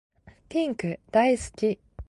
[0.49, 1.79] ピンク大好き